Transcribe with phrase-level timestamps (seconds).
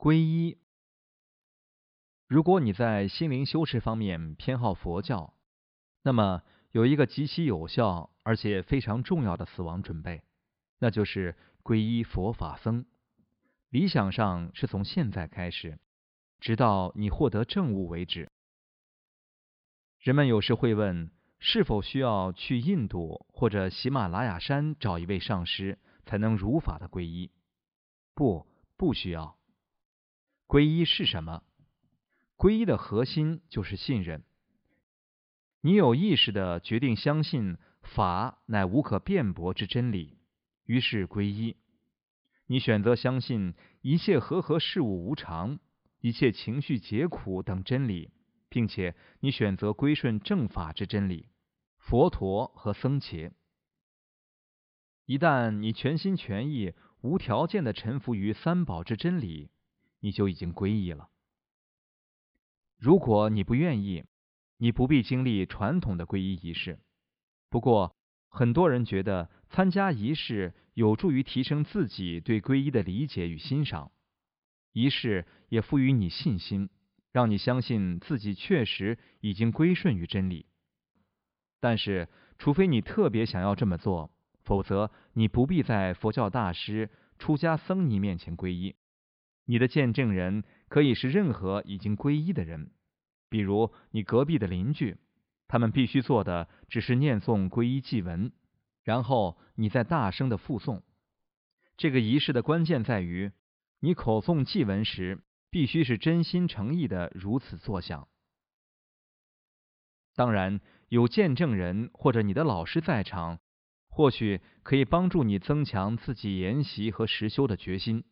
[0.00, 0.56] 皈依。
[2.26, 5.34] 如果你在心灵修持方面偏好佛教，
[6.02, 10.22] 那么有一个极其有效而且非常重要的死亡准备，
[10.78, 12.86] 那就是皈依佛法僧。
[13.68, 15.78] 理想上是从现在开始，
[16.40, 18.32] 直到你获得正悟为止。
[19.98, 21.10] 人们有时会问，
[21.40, 27.30] 是否需要去印度或者喜马拉雅山找一位上师，才能如法的皈依？
[28.14, 28.46] 不，
[28.78, 29.36] 不需要。
[30.50, 31.44] 皈依是什么？
[32.36, 34.24] 皈依的核心就是信任。
[35.60, 40.18] 你有意识的决定相信法乃无可辩驳之真理，
[40.64, 41.56] 于是皈依。
[42.46, 45.60] 你选择相信一切和合事物无常，
[46.00, 48.10] 一切情绪皆苦等真理，
[48.48, 51.28] 并且你选择归顺正法之真理，
[51.78, 53.32] 佛陀和僧伽。
[55.06, 59.52] 一旦你全心全意、无条件的臣服于三宝之真理，
[60.00, 61.08] 你就已经皈依了。
[62.76, 64.04] 如果你不愿意，
[64.56, 66.78] 你不必经历传统的皈依仪式。
[67.48, 67.94] 不过，
[68.28, 73.92] 很多人觉得参加仪式有助于提升自己对皈依的理解与欣赏，
[74.72, 76.70] 仪式也赋予你信心，
[77.12, 80.46] 让你相信自己确实已经归顺于真理。
[81.58, 84.10] 但是，除非你特别想要这么做，
[84.44, 88.76] 否则你不必在佛教大师、出家僧尼面前皈依。
[89.50, 92.70] 你的见证人可以是任何已经皈依的人，
[93.28, 94.96] 比如你隔壁的邻居，
[95.48, 98.30] 他们必须做的只是念诵皈依祭文，
[98.84, 100.82] 然后你再大声的复诵。
[101.76, 103.32] 这个仪式的关键在于，
[103.80, 105.18] 你口诵祭文时
[105.50, 108.06] 必须是真心诚意的如此作响。
[110.14, 113.40] 当然，有见证人或者你的老师在场，
[113.88, 118.04] 或许可以帮助你增强自己研习和实修的决心。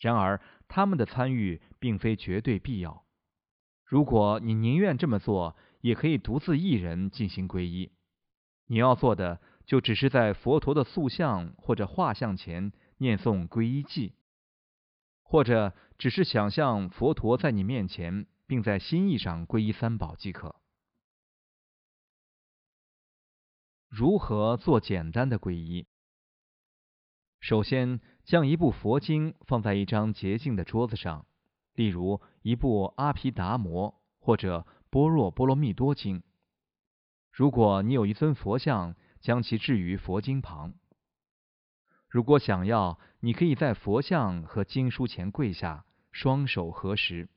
[0.00, 3.04] 然而，他们的参与并非绝对必要。
[3.84, 7.92] 如果你宁愿这么做，也可以独自一人进行皈依。
[8.64, 14.14] 你要做的，就只是在佛陀的塑像或者画像前念诵皈依偈，
[15.22, 20.56] 或者只是想象佛陀在你面前，并在心意上皈依三宝即可。
[23.88, 25.86] 如何做简单的皈依？
[27.38, 28.00] 首先。
[28.30, 31.26] 将一部佛经放在一张洁净的桌子上，
[31.74, 36.20] 例如一部《阿毗达摩》或者《般若波罗蜜多经》。
[37.32, 40.74] 如果你有一尊佛像，将其置于佛经旁。
[42.08, 47.28] 如果想要，你可以在佛像和经书前跪下，双手合十。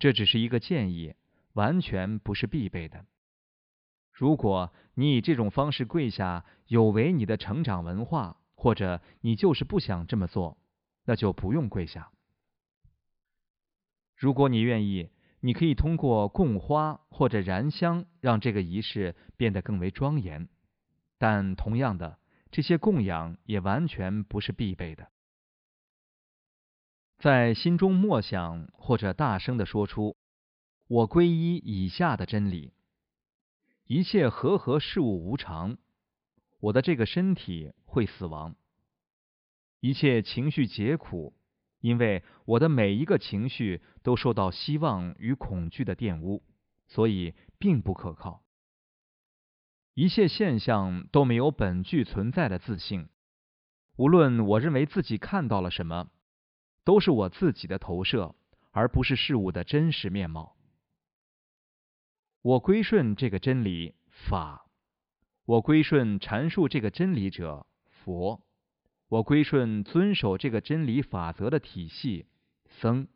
[0.00, 1.14] 这只是一个建议，
[1.52, 3.06] 完全不是必备的。
[4.10, 8.38] 如果你以这种方式跪下，有违你的成长文化。
[8.62, 10.56] 或者你就是不想这么做，
[11.04, 12.12] 那就不用跪下。
[14.16, 20.48] 如果你愿意，你可以通过供花或者燃香让这个仪式变得更为庄严。
[21.18, 22.20] 但同样的，
[22.52, 25.10] 这些供养也完全不是必备的。
[27.18, 30.16] 在心中默想或者大声的说出
[30.86, 32.74] “我皈依以下的真理：
[33.88, 35.78] 一切和合事物无常。”
[36.62, 38.54] 我的这个身体会死亡，
[39.80, 41.34] 一切情绪皆苦，
[41.80, 46.44] 因为我的每一个情绪都受到希望与恐惧的玷污，
[46.86, 48.44] 所以并不可靠。
[49.94, 53.08] 一切现象都没有本具存在的自信，
[53.96, 56.10] 无论我认为自己看到了什么，
[56.84, 58.36] 都是我自己的投射，
[58.70, 60.56] 而不是事物的真实面貌。
[62.40, 64.68] 我归顺这个真理法。
[65.44, 68.40] 我归顺阐述这个真理者佛，
[69.08, 72.26] 我归顺遵守这个真理法则的体系
[72.66, 73.08] 僧。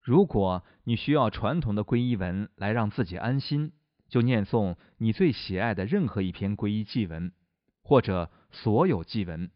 [0.00, 3.72] 如果你需要传统的皈依文来让自己安心，
[4.08, 7.30] 就念诵你最喜爱的任何一篇皈依祭文，
[7.82, 9.50] 或者所有祭文，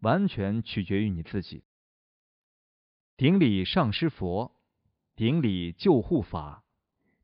[0.00, 1.64] 完全取决于你自己。
[3.16, 4.54] 顶礼上师佛，
[5.16, 6.62] 顶礼救护法，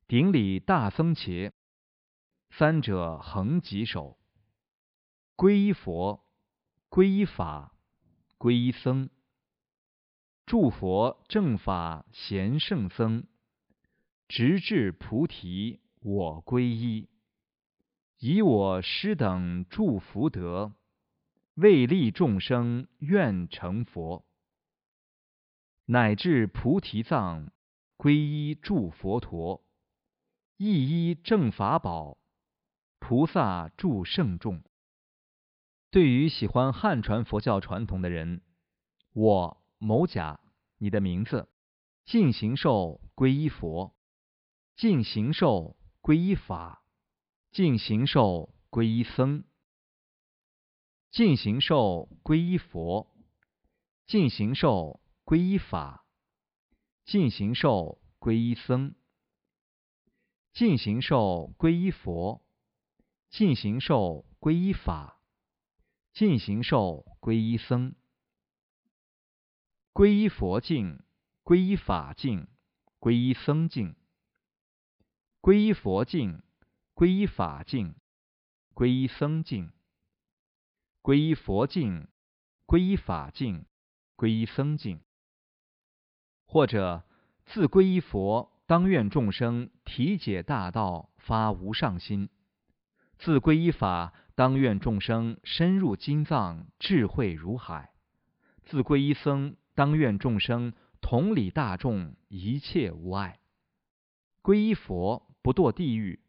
[0.08, 1.52] 顶礼大僧伽。
[2.50, 4.19] 三者恒棘手，
[5.37, 6.25] 皈依佛，
[6.91, 7.75] 皈依法，
[8.38, 9.08] 皈依僧。
[10.44, 13.25] 祝佛正法贤圣僧，
[14.29, 17.08] 直至菩提我皈依。
[18.19, 20.75] 以我师等祝福德，
[21.55, 24.26] 为利众生愿成佛。
[25.87, 27.50] 乃至菩提藏，
[27.97, 29.64] 皈依祝佛陀，
[30.56, 32.19] 一依正法宝。
[33.10, 34.62] 菩萨祝圣众。
[35.90, 38.40] 对于喜欢汉传佛教传统的人，
[39.12, 40.38] 我某甲，
[40.78, 41.48] 你的名字，
[42.04, 43.96] 尽形寿皈依佛，
[44.76, 46.84] 尽形寿皈依法，
[47.50, 49.42] 尽形寿皈依僧，
[51.10, 53.12] 尽形寿皈依佛，
[54.06, 56.06] 尽形寿皈依法，
[57.04, 58.94] 尽形寿皈依僧，
[60.52, 62.44] 尽形寿皈依佛，
[63.30, 65.20] 尽形寿皈依法，
[66.12, 67.94] 尽形寿皈依僧。
[69.94, 71.04] 皈依佛境，
[71.44, 72.48] 皈依法境，
[72.98, 73.94] 皈依僧境；
[75.40, 76.42] 皈依佛境，
[76.96, 77.94] 皈依法境，
[78.74, 79.70] 皈依僧境；
[81.00, 82.08] 皈依佛境，
[82.66, 83.64] 皈依法境，
[84.16, 85.00] 皈依僧境。
[86.46, 87.04] 或者
[87.46, 92.28] 自皈依佛，当愿众生体解大道，发无上心；
[93.20, 97.90] 自皈依法，当愿众生深入经藏，智慧如海；
[98.64, 99.56] 自皈依僧。
[99.75, 103.40] 当愿众生同理大众，一切无碍。
[104.43, 106.20] 皈依佛不堕地狱，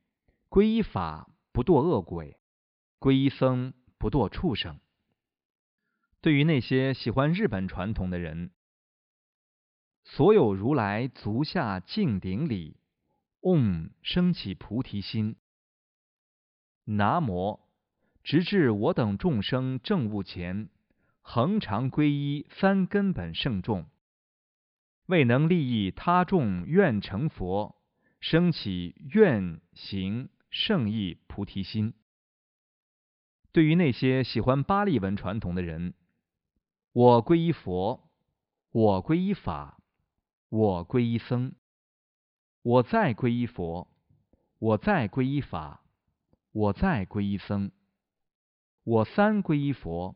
[0.50, 2.40] 皈依法不堕恶鬼，
[3.00, 4.80] 皈依僧不堕畜生。
[6.22, 8.52] 对于那些喜欢日本传统的人，
[10.06, 12.78] 所有如来足下敬顶礼，
[13.42, 15.36] 嗡升起菩提心，
[16.86, 17.60] 南无，
[18.24, 20.70] 直至我等众生正悟前。
[21.24, 23.86] 恒常皈依三根本圣众，
[25.06, 27.76] 未能利益他众愿成佛，
[28.20, 31.94] 生起愿行圣意菩提心。
[33.52, 35.94] 对于那些喜欢巴利文传统的人，
[36.92, 38.10] 我皈依佛，
[38.72, 39.78] 我皈依法，
[40.50, 41.54] 我皈依僧，
[42.64, 43.88] 我再皈依佛，
[44.58, 45.84] 我再皈依法，
[46.52, 47.72] 我再皈依僧，
[48.84, 50.16] 我三皈依佛。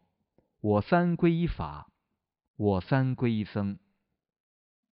[0.61, 1.91] 我三皈依法，
[2.55, 3.77] 我三皈依僧。